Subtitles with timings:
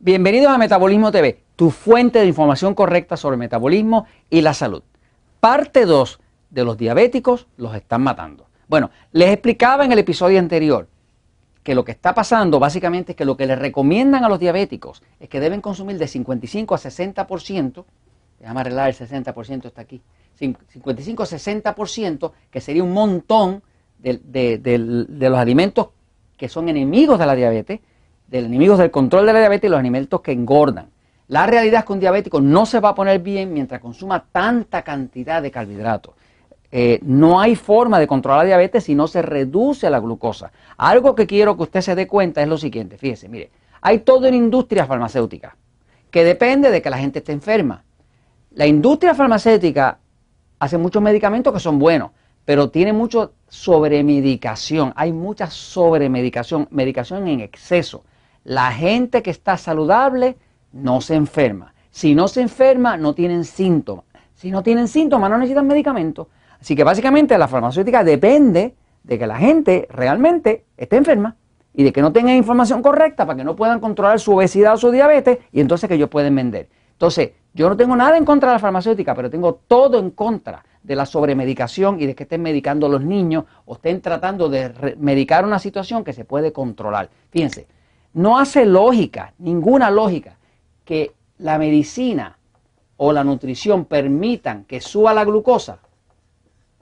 [0.00, 4.84] Bienvenidos a Metabolismo TV, tu fuente de información correcta sobre metabolismo y la salud.
[5.40, 6.20] Parte 2
[6.50, 8.46] de los diabéticos los están matando.
[8.68, 10.86] Bueno, les explicaba en el episodio anterior
[11.64, 15.02] que lo que está pasando básicamente es que lo que les recomiendan a los diabéticos
[15.18, 17.84] es que deben consumir de 55 a 60%,
[18.38, 20.00] déjame arreglar el 60%, está aquí,
[20.36, 23.64] 55 a 60%, que sería un montón
[23.98, 25.88] de los alimentos
[26.36, 27.80] que son enemigos de la diabetes,
[28.28, 30.90] de enemigos del control de la diabetes y los alimentos que engordan.
[31.28, 34.82] La realidad es que un diabético no se va a poner bien mientras consuma tanta
[34.82, 36.14] cantidad de carbohidratos.
[36.70, 40.52] Eh, no hay forma de controlar la diabetes si no se reduce la glucosa.
[40.76, 44.28] Algo que quiero que usted se dé cuenta es lo siguiente, fíjese, mire, hay toda
[44.28, 45.56] una industria farmacéutica
[46.10, 47.84] que depende de que la gente esté enferma.
[48.50, 49.98] La industria farmacéutica
[50.58, 52.10] hace muchos medicamentos que son buenos,
[52.44, 54.92] pero tiene mucho sobremedicación.
[54.96, 58.04] Hay mucha sobremedicación, medicación en exceso.
[58.48, 60.38] La gente que está saludable
[60.72, 61.74] no se enferma.
[61.90, 64.06] Si no se enferma, no tienen síntomas.
[64.32, 66.28] Si no tienen síntomas, no necesitan medicamentos.
[66.58, 71.36] Así que básicamente la farmacéutica depende de que la gente realmente esté enferma
[71.74, 74.78] y de que no tengan información correcta para que no puedan controlar su obesidad o
[74.78, 76.70] su diabetes y entonces que ellos pueden vender.
[76.92, 80.64] Entonces, yo no tengo nada en contra de la farmacéutica, pero tengo todo en contra
[80.82, 84.96] de la sobremedicación y de que estén medicando a los niños o estén tratando de
[84.98, 87.10] medicar una situación que se puede controlar.
[87.28, 87.66] Fíjense,
[88.18, 90.38] no hace lógica, ninguna lógica,
[90.84, 92.36] que la medicina
[92.96, 95.78] o la nutrición permitan que suba la glucosa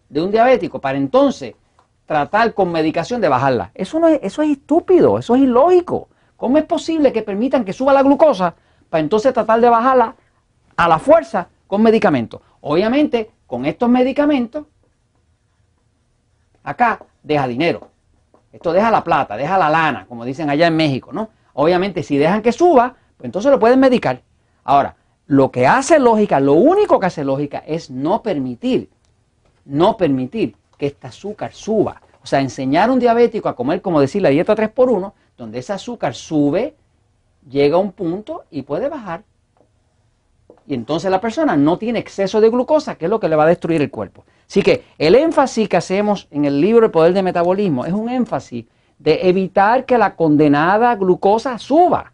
[0.08, 1.54] de un diabético para entonces
[2.06, 3.70] tratar con medicación de bajarla.
[3.74, 6.08] Eso, no es, eso es estúpido, eso es ilógico.
[6.38, 8.54] ¿Cómo es posible que permitan que suba la glucosa
[8.88, 10.16] para entonces tratar de bajarla
[10.74, 12.40] a la fuerza con medicamentos?
[12.62, 14.64] Obviamente, con estos medicamentos,
[16.62, 17.91] acá deja dinero.
[18.56, 21.28] Esto deja la plata, deja la lana, como dicen allá en México, ¿no?
[21.53, 24.22] Obviamente, si dejan que suba, pues entonces lo pueden medicar.
[24.65, 24.97] Ahora,
[25.27, 28.89] lo que hace lógica, lo único que hace lógica es no permitir,
[29.67, 32.00] no permitir que este azúcar suba.
[32.22, 35.75] O sea, enseñar a un diabético a comer, como decir, la dieta 3x1, donde ese
[35.75, 36.75] azúcar sube,
[37.47, 39.23] llega a un punto y puede bajar.
[40.67, 43.44] Y entonces la persona no tiene exceso de glucosa, que es lo que le va
[43.44, 44.25] a destruir el cuerpo.
[44.48, 48.08] Así que el énfasis que hacemos en el libro El Poder de Metabolismo es un
[48.08, 48.64] énfasis
[48.98, 52.12] de evitar que la condenada glucosa suba.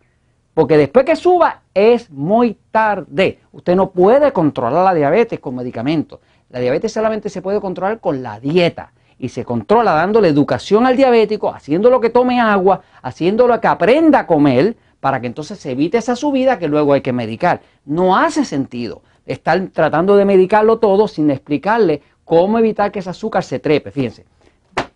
[0.54, 3.38] Porque después que suba es muy tarde.
[3.52, 6.20] Usted no puede controlar la diabetes con medicamentos.
[6.50, 8.92] La diabetes solamente se puede controlar con la dieta.
[9.18, 14.26] Y se controla dándole educación al diabético, haciéndolo que tome agua, haciéndolo que aprenda a
[14.26, 17.60] comer, para que entonces se evite esa subida que luego hay que medicar.
[17.84, 23.44] No hace sentido estar tratando de medicarlo todo sin explicarle cómo evitar que ese azúcar
[23.44, 23.90] se trepe.
[23.90, 24.24] Fíjense,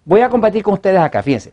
[0.05, 1.53] voy a compartir con ustedes acá, fíjense.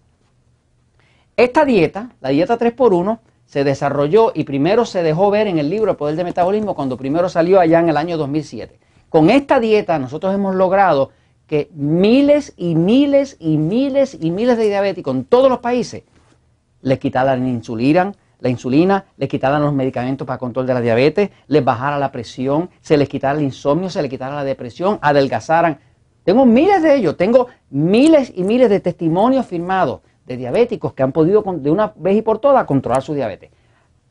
[1.36, 5.92] Esta dieta, la dieta 3x1, se desarrolló y primero se dejó ver en el libro
[5.92, 8.80] El Poder del Metabolismo cuando primero salió allá en el año 2007.
[9.10, 11.12] Con esta dieta nosotros hemos logrado
[11.48, 16.04] que miles y miles y miles y miles de diabéticos en todos los países
[16.82, 18.14] les quitaran insulina,
[18.44, 22.70] la insulina, les quitaran los medicamentos para control de la diabetes, les bajara la presión,
[22.82, 25.80] se les quitara el insomnio, se les quitara la depresión, adelgazaran.
[26.26, 31.14] Tengo miles de ellos, tengo miles y miles de testimonios firmados de diabéticos que han
[31.14, 33.50] podido de una vez y por todas controlar su diabetes,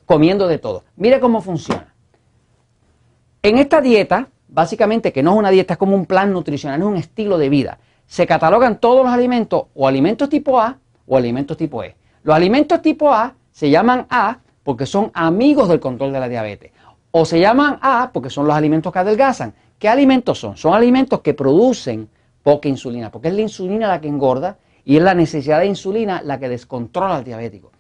[0.07, 0.85] comiendo de todo.
[0.97, 1.93] Mire cómo funciona.
[3.43, 6.87] En esta dieta, básicamente que no es una dieta, es como un plan nutricional, es
[6.87, 7.81] un estilo de vida.
[8.07, 11.97] Se catalogan todos los alimentos o alimentos tipo A o alimentos tipo E.
[12.23, 16.73] Los alimentos tipo A se llaman A porque son amigos del control de la diabetes.
[17.11, 19.55] O se llaman A porque son los alimentos que adelgazan.
[19.79, 20.57] ¿Qué alimentos son?
[20.57, 22.09] Son alimentos que producen
[22.43, 26.23] poca insulina, porque es la insulina la que engorda y es la necesidad de insulina
[26.23, 27.71] la que descontrola al diabético.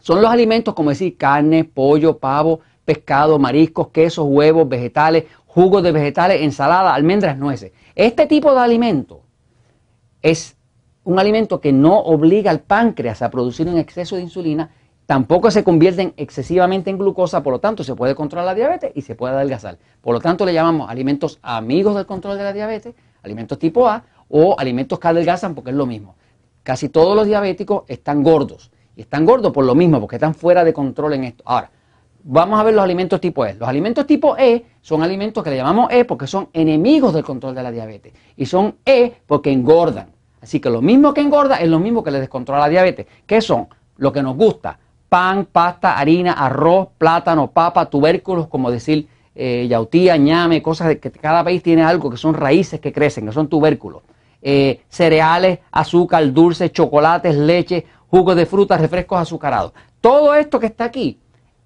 [0.00, 5.92] Son los alimentos como decir carne, pollo, pavo, pescado, mariscos, quesos, huevos, vegetales, jugos de
[5.92, 7.72] vegetales, ensalada, almendras, nueces.
[7.94, 9.22] Este tipo de alimento
[10.20, 10.56] es
[11.04, 14.70] un alimento que no obliga al páncreas a producir un exceso de insulina,
[15.06, 19.02] tampoco se convierten excesivamente en glucosa, por lo tanto se puede controlar la diabetes y
[19.02, 19.78] se puede adelgazar.
[20.00, 24.04] Por lo tanto le llamamos alimentos amigos del control de la diabetes, alimentos tipo A
[24.28, 26.16] o alimentos que adelgazan porque es lo mismo.
[26.62, 30.64] Casi todos los diabéticos están gordos y están gordos por lo mismo, porque están fuera
[30.64, 31.44] de control en esto.
[31.46, 31.70] Ahora,
[32.22, 33.54] vamos a ver los alimentos tipo E.
[33.54, 37.54] Los alimentos tipo E son alimentos que le llamamos E porque son enemigos del control
[37.54, 40.08] de la diabetes y son E porque engordan.
[40.44, 43.06] Así que lo mismo que engorda es lo mismo que le descontrola la diabetes.
[43.26, 43.66] ¿Qué son?
[43.96, 44.78] Lo que nos gusta.
[45.08, 51.10] Pan, pasta, harina, arroz, plátano, papa, tubérculos, como decir eh, yautía, ñame, cosas de que
[51.10, 54.02] cada país tiene algo que son raíces que crecen, que son tubérculos.
[54.42, 59.72] Eh, cereales, azúcar, dulces, chocolates, leche, jugos de frutas, refrescos azucarados.
[60.02, 61.18] Todo esto que está aquí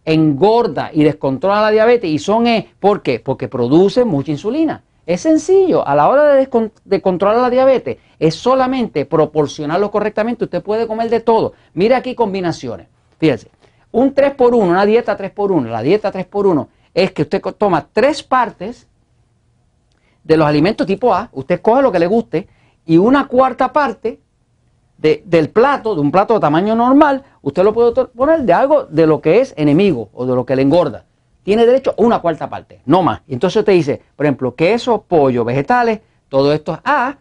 [0.04, 3.18] engorda y descontrola la diabetes y son, eh, ¿por qué?
[3.18, 4.84] Porque produce mucha insulina.
[5.08, 10.44] Es sencillo, a la hora de, de, controlar la diabetes, es solamente proporcionarlo correctamente.
[10.44, 11.54] Usted puede comer de todo.
[11.72, 12.88] Mire aquí combinaciones.
[13.18, 13.50] Fíjense,
[13.90, 18.86] un 3x1, una dieta 3x1, la dieta 3x1 es que usted toma tres partes
[20.24, 22.46] de los alimentos tipo A, usted coge lo que le guste,
[22.84, 24.20] y una cuarta parte
[24.98, 29.06] del plato, de un plato de tamaño normal, usted lo puede poner de algo de
[29.06, 31.06] lo que es enemigo o de lo que le engorda.
[31.48, 33.22] Tiene derecho a una cuarta parte, no más.
[33.26, 37.16] Y entonces usted dice, por ejemplo, queso, pollo, vegetales, todo esto es A,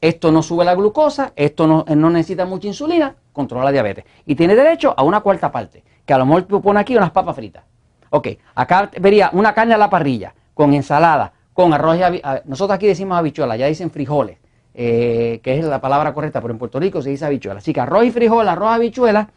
[0.00, 4.06] esto no sube la glucosa, esto no, no necesita mucha insulina, controla la diabetes.
[4.24, 7.36] Y tiene derecho a una cuarta parte, que a lo mejor pone aquí unas papas
[7.36, 7.62] fritas.
[8.08, 12.86] Ok, acá vería una carne a la parrilla, con ensalada, con arroz y Nosotros aquí
[12.86, 14.38] decimos habichuela, ya dicen frijoles,
[14.72, 17.58] eh, que es la palabra correcta, pero en Puerto Rico se dice habichuela.
[17.58, 19.28] Así que arroz y frijol, arroz habichuela,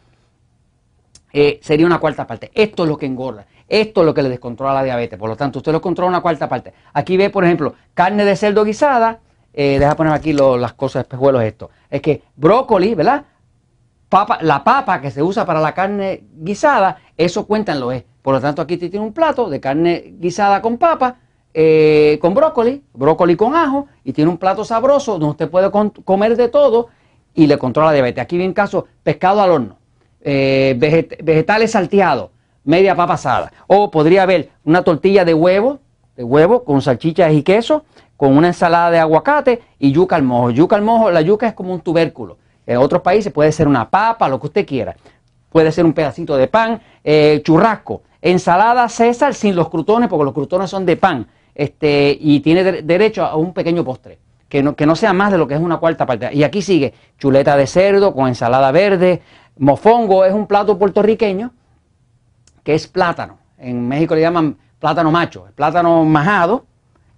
[1.32, 2.50] eh, sería una cuarta parte.
[2.54, 3.46] Esto es lo que engorda.
[3.68, 5.18] Esto es lo que le descontrola la diabetes.
[5.18, 6.74] Por lo tanto, usted lo controla una cuarta parte.
[6.92, 9.20] Aquí ve, por ejemplo, carne de cerdo guisada.
[9.54, 11.70] Eh, deja poner aquí las cosas, espejuelos esto.
[11.90, 13.24] Es que brócoli, ¿verdad?
[14.08, 18.04] Papa, la papa que se usa para la carne guisada, eso cuenta en lo es.
[18.20, 21.16] Por lo tanto, aquí tiene un plato de carne guisada con papa,
[21.54, 25.70] eh, con brócoli, brócoli con ajo, y tiene un plato sabroso donde usted puede
[26.04, 26.88] comer de todo
[27.34, 28.22] y le controla la diabetes.
[28.22, 29.78] Aquí viene caso pescado al horno,
[30.22, 30.76] eh,
[31.22, 32.30] vegetales salteados,
[32.64, 33.52] media papa asada.
[33.66, 35.80] O podría haber una tortilla de huevo,
[36.16, 37.84] de huevo con salchichas y queso,
[38.16, 40.50] con una ensalada de aguacate y yuca al mojo.
[40.50, 42.38] Yuca al mojo, la yuca es como un tubérculo.
[42.66, 44.96] En otros países puede ser una papa, lo que usted quiera.
[45.50, 48.02] Puede ser un pedacito de pan, eh, churrasco.
[48.20, 51.26] Ensalada César sin los crutones, porque los crutones son de pan.
[51.54, 54.18] Este, y tiene derecho a un pequeño postre,
[54.52, 56.28] que no, que no sea más de lo que es una cuarta parte.
[56.34, 59.22] Y aquí sigue chuleta de cerdo con ensalada verde,
[59.56, 61.52] mofongo es un plato puertorriqueño
[62.62, 63.38] que es plátano.
[63.56, 66.66] En México le llaman plátano macho, plátano majado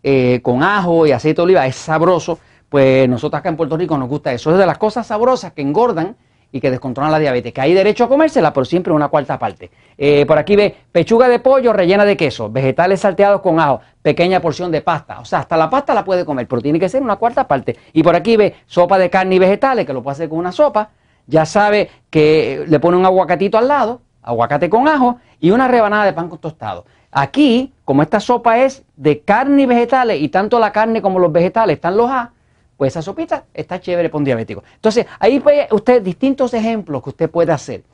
[0.01, 2.39] eh, con ajo y aceite de oliva, es sabroso.
[2.69, 4.53] Pues nosotros acá en Puerto Rico nos gusta eso.
[4.53, 6.15] Es de las cosas sabrosas que engordan
[6.53, 9.73] y que descontrolan la diabetes, que hay derecho a comérsela, pero siempre una cuarta parte.
[9.99, 14.39] Eh, por aquí ve pechuga de pollo rellena de queso, vegetales salteados con ajo, pequeña
[14.39, 15.19] porción de pasta.
[15.19, 17.79] O sea, hasta la pasta la puede comer, pero tiene que ser una cuarta parte.
[17.95, 20.53] Y por aquí ve sopa de carne y vegetales, que lo puede hacer con una
[20.53, 20.91] sopa.
[21.27, 26.05] Ya sabe que le pone un aguacatito al lado, aguacate con ajo y una rebanada
[26.05, 26.85] de pan con tostado.
[27.11, 31.33] Aquí, como esta sopa es de carne y vegetales, y tanto la carne como los
[31.33, 32.31] vegetales están los A,
[32.77, 34.65] pues esa sopita está chévere para un diabético.
[34.75, 37.85] Entonces, ahí ve usted distintos ejemplos que usted puede hacer.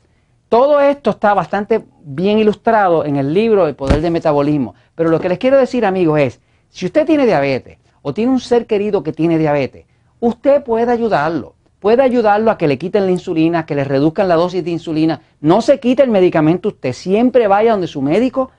[0.51, 4.75] Todo esto está bastante bien ilustrado en el libro El Poder del Metabolismo.
[4.95, 8.41] Pero lo que les quiero decir, amigos, es, si usted tiene diabetes o tiene un
[8.41, 9.85] ser querido que tiene diabetes,
[10.19, 11.55] usted puede ayudarlo.
[11.79, 15.21] Puede ayudarlo a que le quiten la insulina, que le reduzcan la dosis de insulina.
[15.39, 16.91] No se quite el medicamento usted.
[16.91, 18.51] Siempre vaya donde su médico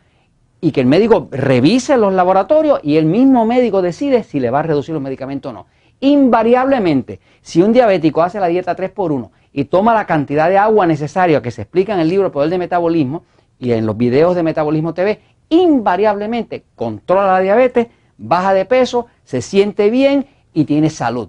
[0.62, 4.60] y que el médico revise los laboratorios y el mismo médico decide si le va
[4.60, 5.66] a reducir los medicamentos o no
[6.02, 11.43] invariablemente, si un diabético hace la dieta 3x1 y toma la cantidad de agua necesaria
[11.43, 13.25] que se explica en el libro Poder de Metabolismo
[13.58, 19.43] y en los videos de Metabolismo TV, invariablemente controla la diabetes, baja de peso, se
[19.43, 21.29] siente bien y tiene salud.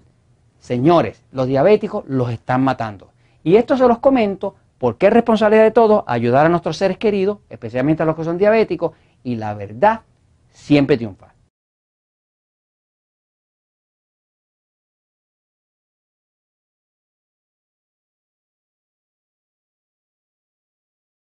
[0.60, 3.10] Señores, los diabéticos los están matando.
[3.44, 7.40] Y esto se los comento porque es responsabilidad de todos ayudar a nuestros seres queridos,
[7.50, 8.94] especialmente a los que son diabéticos,
[9.24, 10.02] y la verdad
[10.50, 11.33] siempre triunfa.